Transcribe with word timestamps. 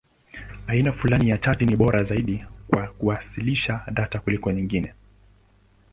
Aina 0.67 0.91
fulani 0.93 1.31
za 1.31 1.37
chati 1.37 1.65
ni 1.65 1.75
bora 1.75 2.03
zaidi 2.03 2.45
kwa 2.67 2.87
kuwasilisha 2.87 3.81
data 3.91 4.19
kuliko 4.19 4.51
nyingine. 4.51 4.93